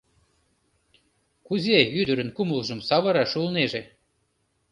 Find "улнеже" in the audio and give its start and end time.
3.39-3.81